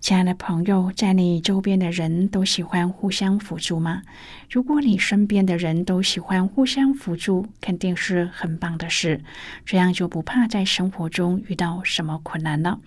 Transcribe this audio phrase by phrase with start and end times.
[0.00, 4.02] 亲爱的朋友，在你周边的人都喜欢互相辅助吗？
[4.48, 9.20] 如果你身边的人都喜欢互相辅助，肯定是很棒的事。
[9.66, 12.80] 这样就不怕在生活中遇到什么困难了，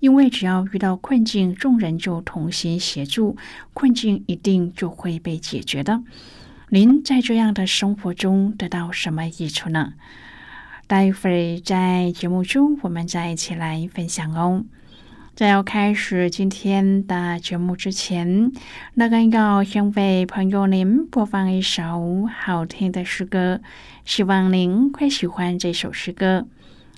[0.00, 3.36] 因为只要遇到困境，众人就同心协助，
[3.72, 6.02] 困境一定就会被解决的。
[6.68, 9.94] 您在这样的生活中得到什么益处呢？
[10.86, 14.64] 待会儿在节目中，我们再一起来分享哦。
[15.34, 18.52] 在要开始今天的节目之前，
[18.94, 23.60] 那个要先为朋友您播放一首好听的诗歌，
[24.04, 26.46] 希望您会喜欢这首诗歌。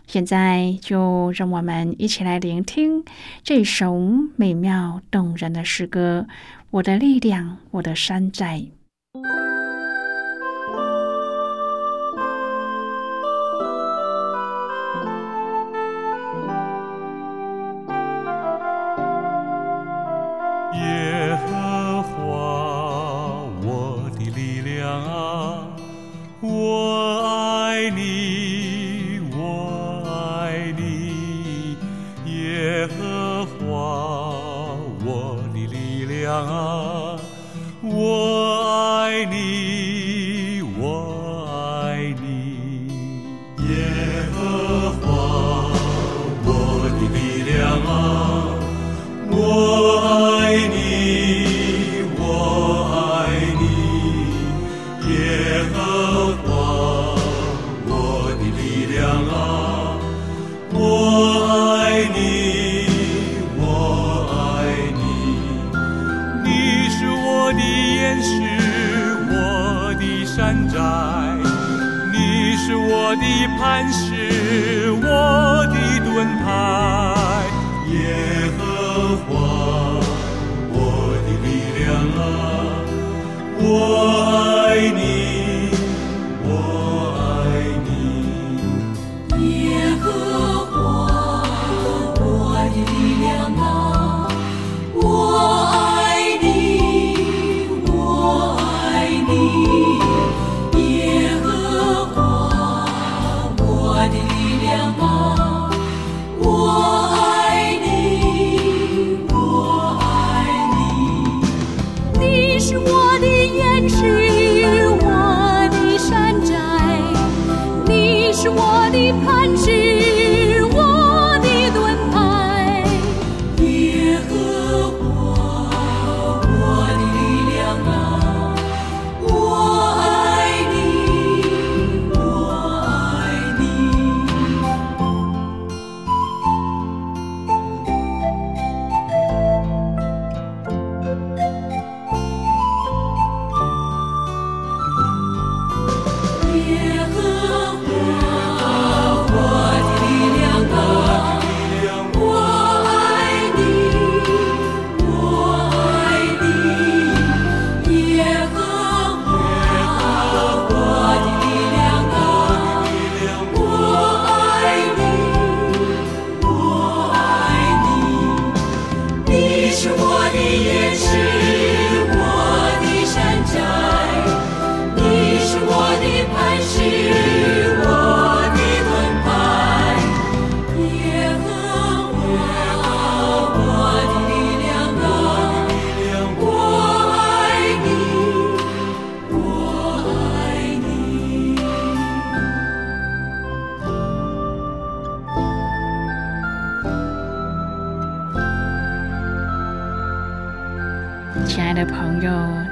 [0.08, 3.04] 现在就让我们一起来聆听
[3.44, 3.96] 这首
[4.34, 6.26] 美妙动人的诗歌
[6.70, 8.64] 《我的力量，我的山寨》。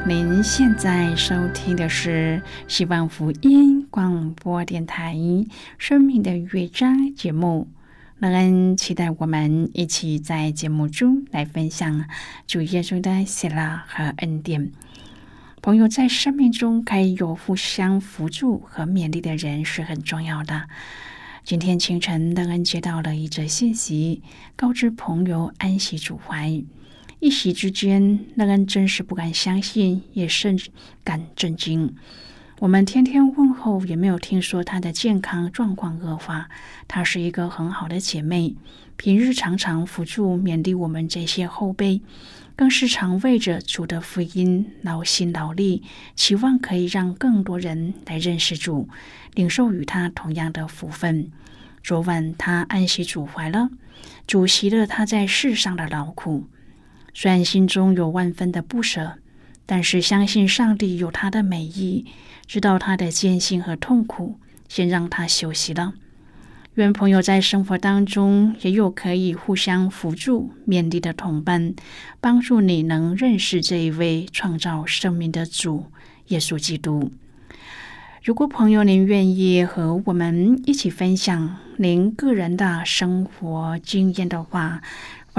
[0.07, 5.15] 您现在收听的是希望福音广播电台
[5.79, 7.69] 《生命的乐章》节目。
[8.19, 12.05] 乐恩期待我们一起在节目中来分享
[12.47, 14.73] 主耶稣的喜乐和恩典。
[15.63, 20.69] 朋友在生命中可以有互相扶助和勉励的人是很重要的。
[21.45, 24.23] 今天清晨，乐恩接到了一则信息，
[24.57, 26.63] 告知朋友安息主怀。
[27.21, 30.59] 一席之间，那人真是不敢相信，也甚
[31.05, 31.95] 感震惊。
[32.61, 36.49] 我们天天问候，也没有听说她的健康状况恶化。
[36.89, 38.57] 她是一个很好的姐妹，
[38.97, 42.01] 平日常常辅助勉励我们这些后辈，
[42.57, 45.83] 更是常为着主的福音劳心劳力，
[46.17, 48.89] 期望可以让更多人来认识主，
[49.35, 51.31] 领受与她同样的福分。
[51.83, 53.69] 昨晚她安息主怀了，
[54.27, 56.47] 主席了她在世上的劳苦，
[57.13, 59.19] 虽然心中有万分的不舍，
[59.67, 62.07] 但是相信上帝有他的美意。
[62.47, 65.95] 知道他的艰辛和痛苦，先让他休息了。
[66.75, 71.75] 愿朋友在生活当中也有可以互相辅助、勉励的同伴，
[72.21, 75.87] 帮助你能认识这一位创造生命的主
[76.29, 77.13] 耶稣基督。
[78.23, 84.83] 如果朋友您愿意和我们一起分享您个人的生活经验的话，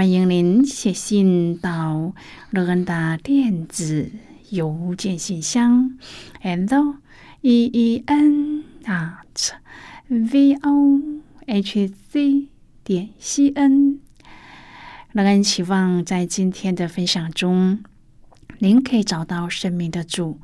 [0.01, 2.15] 欢迎您写信到
[2.49, 4.09] 乐恩的电子
[4.49, 5.95] 邮件信箱
[6.41, 6.95] ，and。
[7.41, 9.51] e e n at
[10.07, 11.01] v o
[11.45, 12.47] h c
[12.83, 13.99] 点 c n。
[15.11, 17.83] 乐恩期望在今天的分享中，
[18.57, 20.39] 您可以找到生命的主。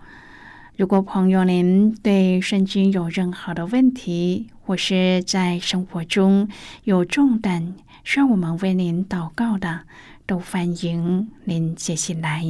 [0.77, 6.47] 如果朋友您对圣经有任何的问题，或是在生活中
[6.83, 9.81] 有重担需要我们为您祷告的，
[10.27, 12.43] 都欢迎您接进来。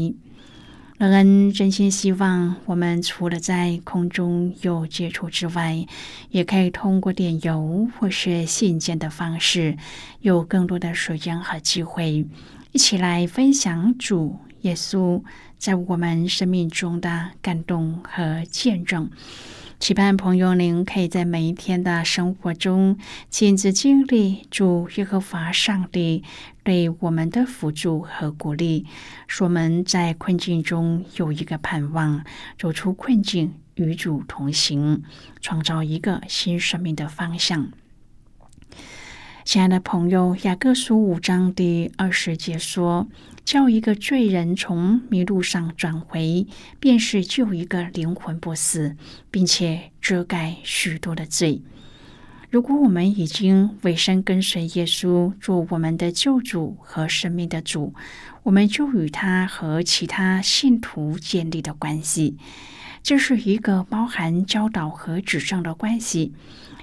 [0.98, 5.86] 乐恩真心希望，我们除了在空中有接触之外，
[6.30, 9.78] 也可以通过电邮或是信件的方式，
[10.20, 12.28] 有更多的时间和机会，
[12.74, 15.22] 一起来分享主耶稣
[15.58, 19.10] 在我们生命中的感动和见证。
[19.80, 22.98] 期盼朋友，您可以在每一天的生活中
[23.30, 26.24] 亲自经历主耶和华上帝
[26.64, 28.88] 对我们的辅助和鼓励，
[29.28, 32.24] 使我们在困境中有一个盼望，
[32.58, 35.04] 走出困境，与主同行，
[35.42, 37.72] 创造一个新生命的方向。
[39.48, 43.08] 亲爱的朋友，《雅各书》五章第二十节说。
[43.46, 46.46] 叫一个罪人从迷路上转回，
[46.82, 48.98] 便是救一个灵魂不死，
[49.32, 51.62] 并且遮盖许多的罪。
[52.50, 57.94] 如果我们已经委身跟随耶稣做我们的救主和生命的主，
[58.44, 62.36] 我们就与他和其他信徒建立的关系，
[63.02, 66.34] 这是一个包含教导和指正的关系。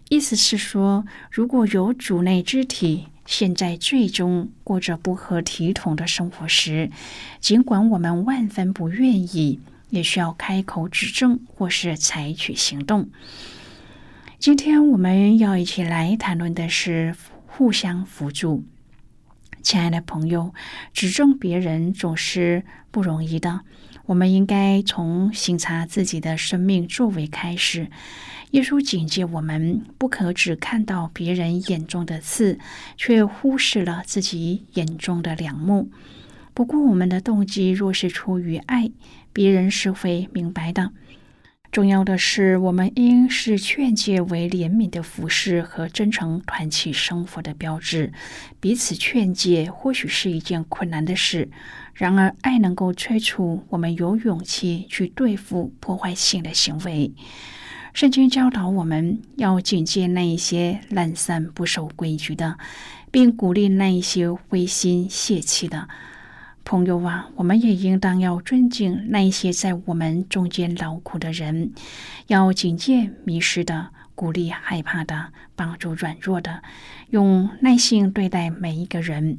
[0.08, 3.06] 意思是说，如果有主内肢体。
[3.26, 6.90] 现在最终过着不合体统的生活时，
[7.40, 13.08] 尽管我们万分不愿意，也需要开口指正或是采取行动。
[14.38, 18.62] 今天我们要一起来谈论的是互相辅助。
[19.62, 20.52] 亲爱的朋友，
[20.93, 23.62] 指正别人总是不容易的。
[24.06, 27.89] 我们应该从省察自己的生命作为开始。
[28.51, 32.58] 耶稣警戒我们，不可只看到别人眼中的刺，
[32.96, 35.91] 却忽视了自己眼中的良木。
[36.53, 38.93] 不过，我们的动机若是出于爱，
[39.32, 40.93] 别人是会明白的。
[41.73, 48.13] 重要的是，我们应视劝诫为怜悯的服饰和真诚团契生活的标志。
[48.61, 51.51] 彼此劝诫或许是一件困难的事，
[51.94, 57.13] 然而爱能够催促我们有勇气去对付破坏性的行为。
[57.93, 62.58] 圣经教导我们要警戒那一些懒散不守规矩的，
[63.13, 65.89] 并鼓励那一些灰心泄气的
[66.65, 67.29] 朋友啊！
[67.36, 71.70] 我们也应当要尊敬那一些在我们中间劳苦的人，
[72.27, 76.65] 要警戒迷失的，鼓励害怕的，帮助软弱的，
[77.10, 79.39] 用耐心对待每一个人。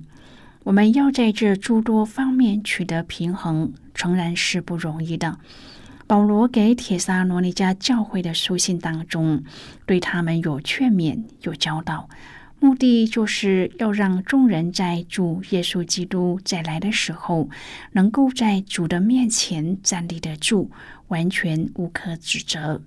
[0.66, 5.38] 我们要在这诸多方面取得平衡，诚然是不容易的。
[6.08, 9.44] 保罗给铁萨罗尼迦教会的书信当中，
[9.86, 12.10] 对他们有劝勉、有教导，
[12.60, 17.48] 目的就是要让众人在主耶稣基督再来的时候，
[17.92, 20.72] 能够在主的面前站立得住，
[21.10, 22.82] 完全无可指责。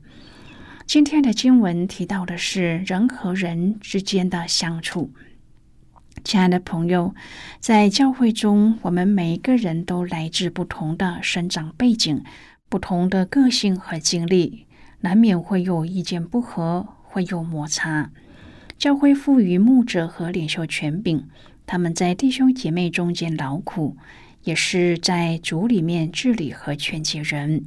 [0.85, 5.13] 今天的经文提到的是人和人之间的相处。
[6.25, 7.15] 亲爱的朋友，
[7.61, 12.23] 在教会中，我们每一个人都来自不同的生长背景、
[12.69, 14.67] 不同的个性和经历，
[15.01, 18.11] 难免会有意见不合，会有摩擦。
[18.77, 21.29] 教会赋予牧者和领袖权柄，
[21.67, 23.97] 他们在弟兄姐妹中间劳苦，
[24.45, 27.65] 也是在主里面治理和劝解人。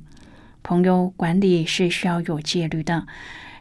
[0.64, 3.08] 朋友管理是需要有戒律的。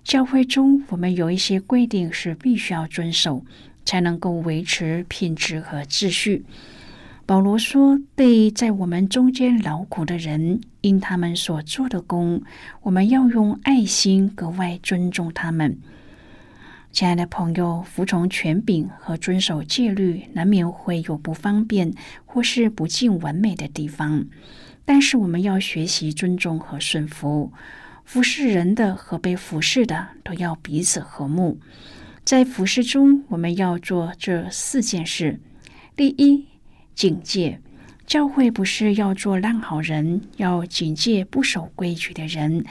[0.03, 3.45] 教会中，我们有一些规定是必须要遵守。
[3.85, 6.45] 才能够维持品质和秩序。
[7.27, 12.43] 保罗说：“对在我们中间劳苦的人，因他们所做的工，
[12.83, 15.79] 我们要用爱心格外尊重他们。”
[16.91, 21.95] 亲爱的朋友，服从权柄和遵守戒律，难免会有不方便
[22.27, 24.27] 或是不尽完美的地方。
[24.85, 27.53] 但是，我们要学习尊重和顺服。
[28.05, 31.61] 服侍人的和被服侍的，都要彼此和睦。
[32.31, 35.41] 在服饰中，我们要做这四件事：
[35.97, 36.47] 第一，
[36.95, 37.61] 警戒。
[38.07, 42.65] 教会不是要做烂好人，要警戒不守规矩的人，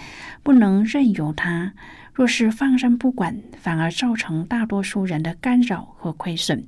[0.44, 1.74] 不能任由他。
[2.14, 6.66] 若是放任不管，反而造成大多数人的干扰和亏损。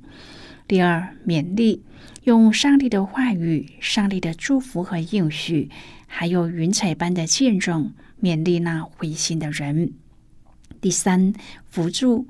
[0.68, 1.82] 第二，勉励，
[2.24, 5.70] 用上帝的话语、上帝的祝福和应许，
[6.06, 9.94] 还有云彩般的见证，勉励那灰心的人。
[10.82, 11.32] 第三，
[11.70, 12.26] 辅助。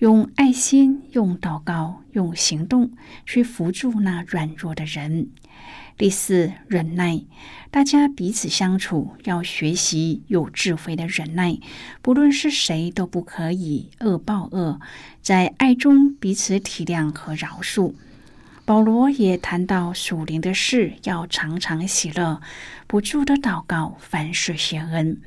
[0.00, 2.90] 用爱心、用祷告、用行动
[3.24, 5.30] 去扶助那软弱的人。
[5.96, 7.22] 第四，忍耐，
[7.70, 11.58] 大家彼此相处要学习有智慧的忍耐，
[12.02, 14.80] 不论是谁都不可以恶报恶，
[15.22, 17.94] 在爱中彼此体谅和饶恕。
[18.66, 22.42] 保罗也谈到属灵的事要常常喜乐，
[22.86, 25.18] 不住的祷告，凡事谢恩。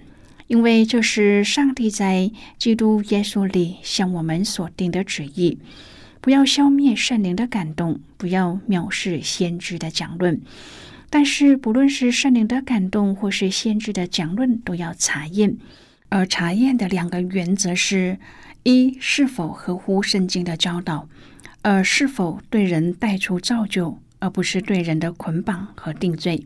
[0.47, 5.59] 因为这是上帝在基督耶稣里向我们所定的旨意，
[6.21, 10.41] 不要消灭圣灵的感动，不要藐视先知的讲论。
[11.09, 15.57] 但是，不论是圣灵的感动或是先知的讲论，都要查验。
[16.09, 18.17] 而查验的两个原则是：
[18.63, 21.07] 一是否合乎圣经的教导；
[21.61, 26.45] 二是否对人带出造就，而不是对人的捆绑和定罪。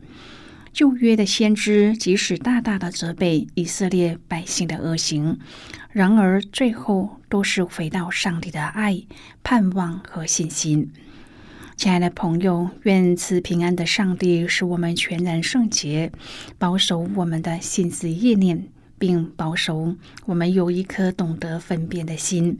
[0.72, 5.38] 旧约的先知即使大大的责备以色列百姓的恶行，
[5.90, 9.02] 然而最后都是回到上帝的爱、
[9.42, 10.90] 盼望和信心。
[11.76, 16.10] 亲爱的朋友，愿赐平安的上帝使我们全然圣洁，
[16.58, 22.58] 保守我们的心思意念，并保守我们有一颗懂得分辨的心。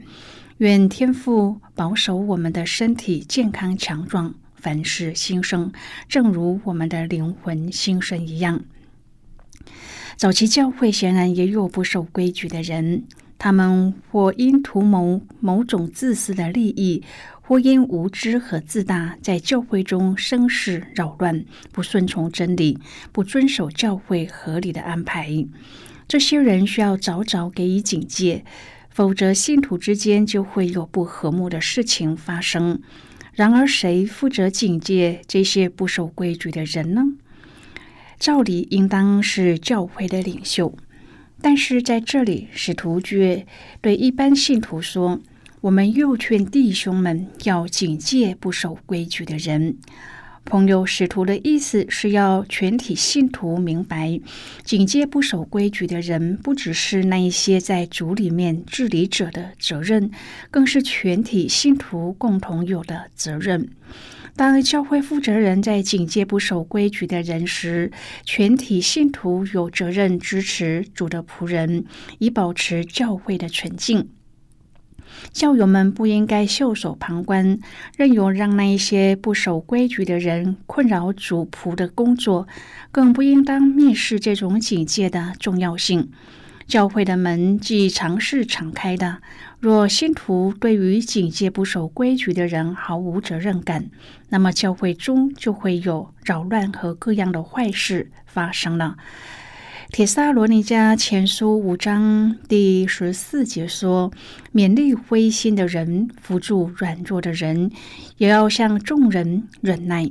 [0.57, 4.35] 愿天父保守我们的身体健康强壮。
[4.63, 5.73] 凡事兴盛，
[6.07, 8.63] 正如我们的灵魂兴盛一样。
[10.15, 13.03] 早期教会显然也有不守规矩的人，
[13.37, 17.03] 他们或因图谋某种自私的利益，
[17.41, 21.43] 或因无知和自大，在教会中生事扰乱，
[21.73, 22.79] 不顺从真理，
[23.11, 25.45] 不遵守教会合理的安排。
[26.07, 28.45] 这些人需要早早给予警戒，
[28.89, 32.81] 否则信徒之间就会有不和睦的事情发生。
[33.33, 37.01] 然而，谁负责警戒这些不守规矩的人呢？
[38.19, 40.77] 照理应当是教会的领袖，
[41.41, 43.45] 但是在这里，使徒却
[43.81, 45.19] 对一般信徒说
[45.61, 49.77] ：“我们又劝弟兄们要警戒不守规矩的人。”
[50.45, 54.19] 朋友使徒的意思是要全体信徒明白，
[54.63, 60.11] 警戒不守规矩的人，不只是那一些在主里面治理者的责任，
[60.51, 63.69] 更是全体信徒共同有的责任。
[64.35, 67.91] 当教会负责人在警戒不守规矩的人时，
[68.25, 71.85] 全体信徒有责任支持主的仆人，
[72.19, 74.09] 以保持教会的纯净。
[75.31, 77.59] 教友们不应该袖手旁观，
[77.95, 82.47] 任由让那一些不守规矩的人困扰主仆的工作，
[82.91, 86.09] 更不应当蔑视这种警戒的重要性。
[86.65, 89.17] 教会的门既常是敞开的，
[89.59, 93.89] 若信徒对于警戒不守规矩的人毫无责任感，
[94.29, 98.95] 那么教会中就会有扰乱和各样的坏事发生了。
[99.93, 104.11] 铁萨罗尼迦前书五章第十四节说
[104.51, 107.69] ：“勉励灰心的人，扶助软弱的人，
[108.17, 110.09] 也要向众人忍耐。”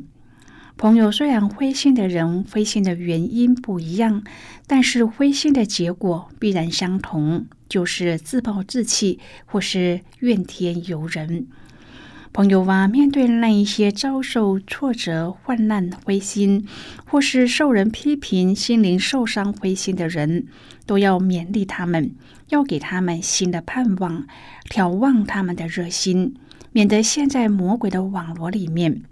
[0.78, 4.22] 朋友，虽然灰心的人灰心的原因不一样，
[4.68, 11.48] 但是灰心的结果必然相同，就是自暴自弃或是怨天尤人。
[12.32, 16.66] 朋友啊，面对那一些遭受挫折、患难、灰心，
[17.04, 20.46] 或是受人批评、心灵受伤、灰心的人，
[20.86, 22.14] 都要勉励他们，
[22.48, 24.26] 要给他们新的盼望，
[24.70, 26.34] 眺望他们的热心，
[26.72, 29.02] 免得陷在魔鬼的网络里面。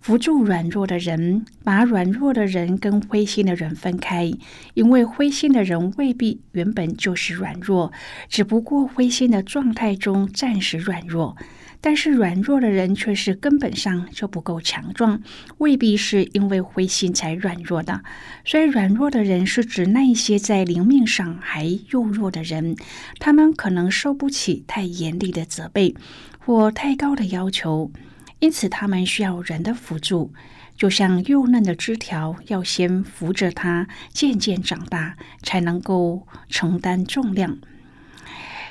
[0.00, 4.32] 扶助软弱的人，把软弱的人跟灰心的人分开，
[4.74, 7.92] 因为灰心的人未必原本就是软弱，
[8.28, 11.36] 只不过灰心的状态中暂时软弱；
[11.82, 15.20] 但是软弱的人却是根本上就不够强壮，
[15.58, 18.02] 未必是因为灰心才软弱的。
[18.44, 22.76] 所以，软弱的人是指那些在灵命上还幼弱的人，
[23.18, 25.96] 他们可能受不起太严厉的责备
[26.38, 27.90] 或太高的要求。
[28.38, 30.32] 因此，他们需要人的辅助，
[30.76, 37.58] 就像幼嫩的枝条，要先扶着它渐渐长大，才能够承担重量。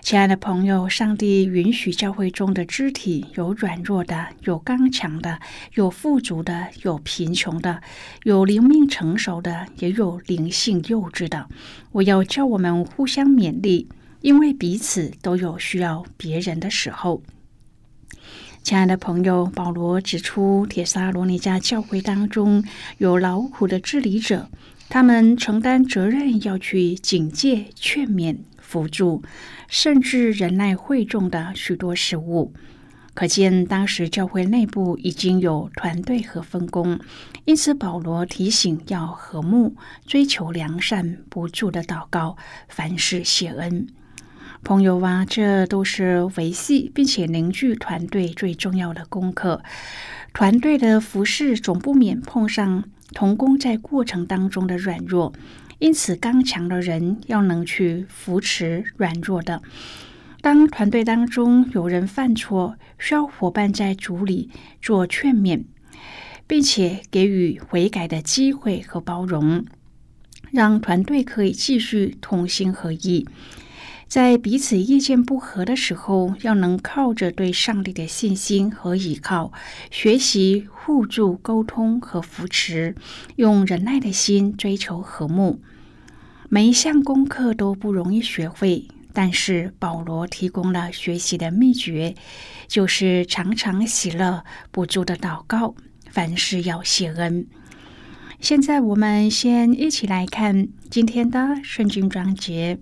[0.02, 5.40] 亲爱的朋友，上帝允许教会中的肢体有软弱的，有刚强的，
[5.76, 7.82] 有富足的，有贫穷的，
[8.24, 11.48] 有灵命成熟的，也有灵性幼稚的。
[11.92, 13.88] 我要叫我们互相勉励，
[14.22, 17.22] 因为彼此都有需要别人的时候。
[18.64, 22.64] 亲爱的朋友，保罗指出，铁沙罗尼迦教会当中
[22.98, 24.50] 有劳苦的治理者，
[24.94, 29.24] 他们承担责任，要去警戒、劝勉、辅助，
[29.70, 32.52] 甚至忍耐会众的许多事物。
[33.14, 37.00] 可见当时教会内部已经有团队和分工，
[37.46, 42.36] 因此保罗提醒要和睦，追求良善，不住的祷告，
[42.68, 43.88] 凡事谢恩。
[44.62, 49.64] 朋友啊，这都是维系并且凝聚团队最重要的功课。
[50.34, 55.34] 团队的服饰总不免碰上同工在过程当中的软弱，
[55.80, 59.62] 因此刚强的人要能去扶持软弱的。
[60.42, 64.50] 当团队当中有人犯错，需要伙伴在组里
[64.82, 65.64] 做劝勉，
[66.48, 69.64] 并且给予悔改的机会和包容，
[70.52, 73.28] 让团队可以继续同心合意。
[74.12, 79.54] 在彼此意见不合的时候，要能靠着对上帝的信心和依靠，
[79.90, 82.94] 学习互助、沟通和扶持，
[83.38, 85.62] 用忍耐的心追求和睦。
[86.50, 92.14] 每一项功课都不容易学会，但是保罗提供了学习的秘诀，
[92.68, 95.74] 就是常常喜乐，不住的祷告，
[96.10, 97.48] 凡事要谢恩。
[98.42, 102.78] 现在我们先一起来看今天的圣经章节。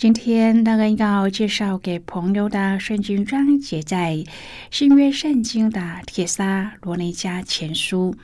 [0.00, 4.24] 今天那个要介绍给朋友的圣经章节，在
[4.70, 8.14] 新约圣经的《铁沙罗尼迦前书》。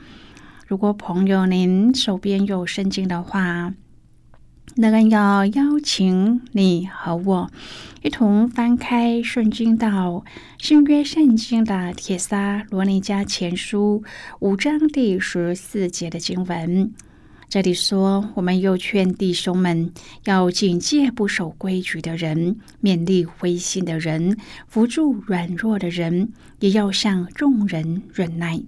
[0.65, 3.75] 如果朋友您手边有圣经的话，
[4.77, 7.51] 那个要邀请你和我
[8.01, 10.25] 一同翻开圣经到
[10.57, 14.01] 新约圣经的《铁沙罗尼迦前书》
[14.39, 16.91] 五章第十四节的经文。
[17.49, 19.93] 这里说，我们又劝弟兄们
[20.25, 28.61] 要警戒不守规矩的人，勉励灰心的人，扶助软弱的人，也要向众人忍耐。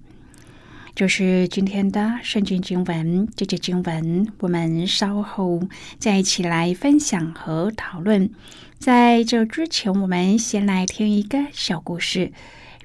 [0.96, 5.62] 就是今天的圣经经文，这节经文我们稍后
[5.98, 8.32] 再一起来分享和讨论。
[8.78, 12.32] 在这之前，我们先来听一个小故事。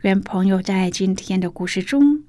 [0.03, 2.25] 愿朋友在今天的故事中。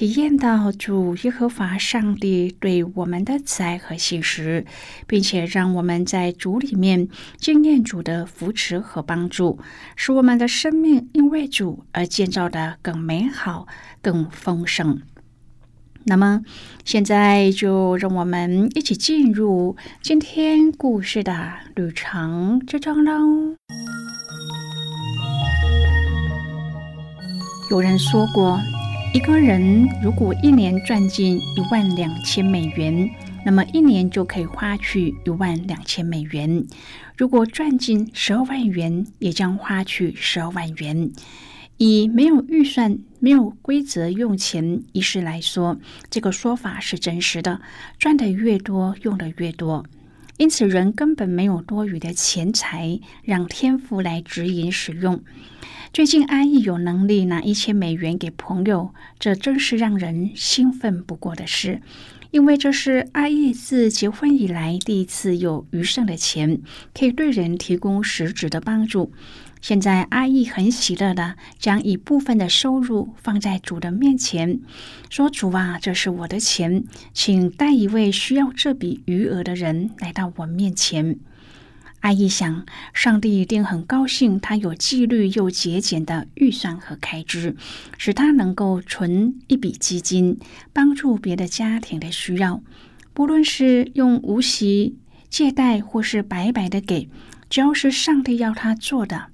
[0.00, 4.64] 体验到主耶和华上帝对我们的慈爱和信实，
[5.06, 9.58] 并且让我们在主里面经验主的扶持和帮助，
[9.96, 13.66] 使我们的生命因为主而建造的更美好、
[14.00, 15.02] 更丰盛。
[16.04, 16.40] 那么，
[16.82, 23.54] 现在就让我们一起进入今天故事的旅程之中喽。
[27.70, 28.58] 有人说过。
[29.20, 33.10] 一个人如果一年赚进一万两千美元，
[33.44, 36.64] 那么一年就可以花去一万两千美元。
[37.18, 41.12] 如果赚进十二万元，也将花去十二万元。
[41.76, 45.78] 以没有预算、没有规则用钱一事来说，
[46.08, 47.60] 这个说法是真实的。
[47.98, 49.84] 赚的越多，用的越多。
[50.38, 55.22] 因此，人根本没有多余的钱财让天赋来指引使用。
[55.92, 61.82] 最近，阿义有能力拿一千美元给朋友，这真是让人兴奋不过的事，
[62.30, 66.60] 因为这是阿义自结婚以来第一次有余剩的钱，
[66.94, 69.12] 可以对人提供实质的帮助。
[69.60, 74.60] 现在，阿义很喜乐的将一部分的收入放在主的面前，
[75.10, 81.18] 说：“主啊，这是我的钱，请带一位需要这笔余额的人来到我面前。”
[82.00, 87.54] 阿姨想，上帝一定很高兴，他有纪律又节俭的预算和开支，
[87.98, 90.38] 使他能够存一笔基金，
[90.72, 92.62] 帮助别的家庭的需要。
[93.12, 94.96] 不论是用无息
[95.28, 97.10] 借贷，或是白白的给，
[97.50, 99.26] 只要是上帝要他做的。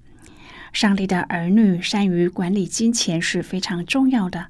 [0.72, 4.48] 上帝的儿女善于管理金钱是非常重要的。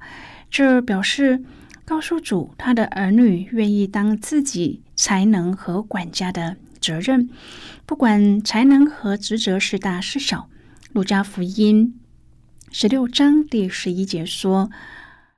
[0.49, 1.43] 这表示
[1.85, 7.29] 告诉主，他的儿女愿意当自己才能和管家的责任。
[7.85, 10.49] 不管才能和职责是大是小，
[10.93, 11.99] 《路加福音》
[12.75, 14.69] 十六章第十一节说：“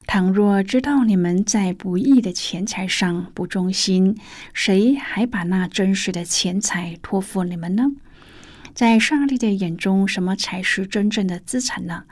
[0.08, 4.18] 倘若知道你们在不义的钱财上不忠心，
[4.54, 7.92] 谁还把那真实的钱财托付你们呢？”
[8.74, 12.06] 在上帝的眼中，什么才是真正的资产呢？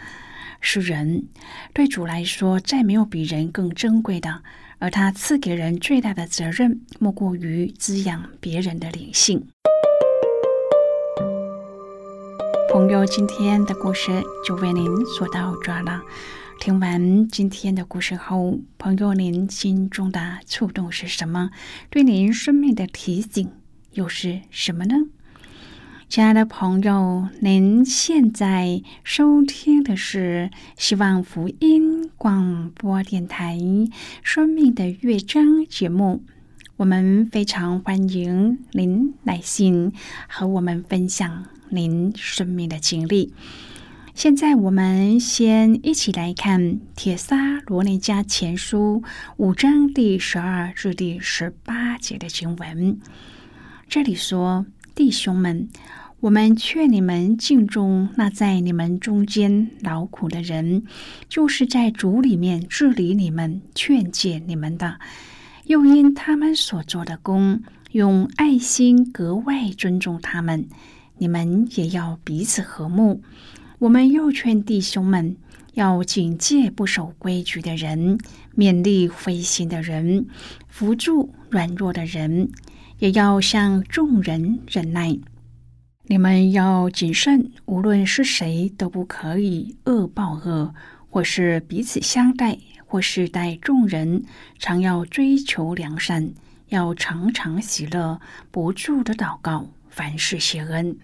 [0.60, 1.28] 是人。
[1.74, 4.44] 对主来说，再没有比人更珍贵的。
[4.80, 9.48] 而他赐给人最大的责任，莫过于滋养别人的灵性。
[12.72, 16.04] 朋友，今天的故事就为您说到这了。
[16.60, 21.50] 听完今天的故事后，朋友您心中的触动是什么？
[21.90, 23.52] 对您生命的提醒
[23.94, 24.96] 又是什么呢？
[26.10, 33.58] 亲爱的朋友，您现在收听的是希望福音广播电台
[34.24, 36.24] 《生命的乐章》节目。
[36.78, 39.92] 我们非常欢迎您来信
[40.30, 43.34] 和我们分享您生命的经历。
[44.16, 46.62] 现在，我们先一起来看
[46.96, 49.04] 《铁撒罗尼迦前书》
[49.36, 52.98] 五章第十二至第十八节的经文。
[53.90, 54.66] 这里说
[54.98, 55.70] ：“弟兄们，
[56.22, 60.86] 我们劝你们敬重那在你们中间劳苦的人，
[61.30, 65.00] 就是在主里面治理你们、劝诫你们的。”
[65.66, 70.68] 又因他们所做的工，用爱心格外尊重他们。
[71.20, 73.22] 你们也要彼此和睦。
[73.78, 75.38] 我们又劝弟兄们
[75.76, 78.18] 要警戒不守规矩的人，
[78.56, 80.26] 勉励灰心的人，
[80.68, 82.50] 扶助软弱的人，
[83.00, 85.18] 也要向众人忍耐。
[86.04, 90.74] 你们要谨慎，无论是谁，都不可以恶报恶，
[91.10, 92.58] 或是彼此相待。
[92.90, 94.24] 或是待众人，
[94.60, 96.32] 常要追求良善，
[96.70, 100.96] 要常常喜乐，不住的祷告，凡事谢恩，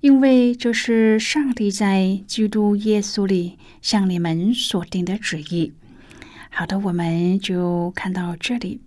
[0.00, 5.72] 因为这是上帝在基督耶稣里向你们所定的旨意。
[6.50, 8.80] 好的，我们就看到这里。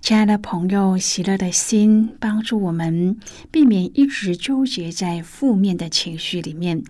[0.00, 3.18] 亲爱的朋友，喜乐的心帮助我们
[3.50, 6.82] 避免一直纠结在负面的情绪里面，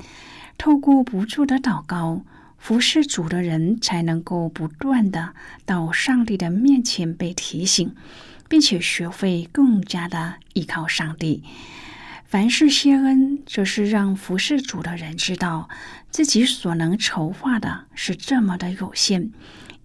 [0.56, 2.22] 透过不住的祷告。
[2.58, 5.32] 服侍主的人才能够不断的
[5.64, 7.94] 到上帝的面前被提醒，
[8.48, 11.44] 并且学会更加的依靠上帝。
[12.26, 15.68] 凡事谢恩，就是让服侍主的人知道
[16.10, 19.30] 自己所能筹划的是这么的有限，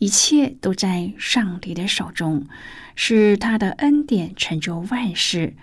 [0.04, 2.46] 一切都在上帝的手中，
[2.94, 5.56] 是他的恩典成就万事。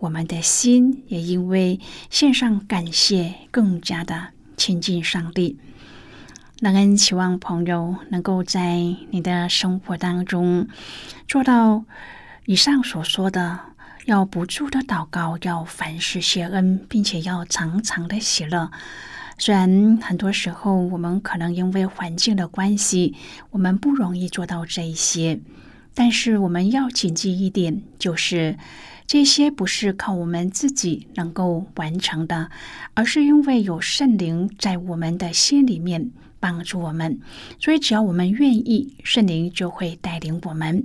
[0.00, 1.78] 我们的心也因为
[2.10, 5.60] 献上感谢，更加的亲近上帝。
[6.58, 8.78] 那恩期望朋友能够在
[9.10, 10.66] 你的生活当中
[11.28, 11.84] 做到
[12.46, 13.60] 以上所说的：
[14.06, 18.72] 要不住的祷告，要凡事谢恩，并且要常常的喜乐。
[19.38, 23.14] 虽然很多时候我们可能因为环境的关系，
[23.50, 25.40] 我们不容易做到这一些，
[25.94, 28.56] 但是我们要谨记一点，就是
[29.06, 32.50] 这些不是靠我们自己能够完成的，
[32.94, 36.10] 而是因为有圣灵在我们的心里面。
[36.40, 37.18] 帮助我们，
[37.58, 40.84] 所以只要我们愿意，圣灵就会带领我们。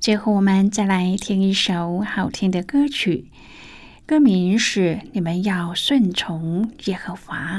[0.00, 3.30] 最后我们再来听一首好听的歌曲，
[4.06, 7.58] 歌名是《你们要顺从耶和华》。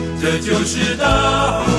[0.21, 1.71] 这就是大福，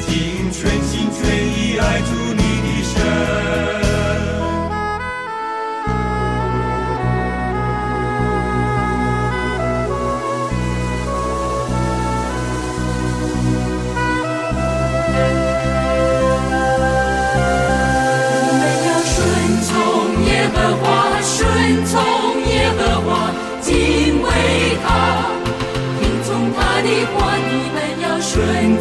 [0.00, 3.85] 尽全心全意爱主你的神。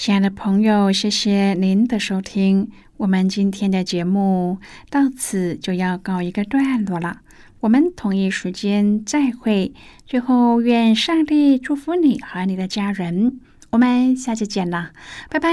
[0.00, 2.70] 亲爱的朋友，谢谢您的收听。
[2.96, 4.56] 我们今天的节目
[4.88, 7.20] 到此就要告一个段落了。
[7.60, 9.74] 我们同一时间再会。
[10.06, 13.40] 最后，愿上帝祝福你和你的家人。
[13.68, 14.92] 我们下期见了，
[15.28, 15.50] 拜拜。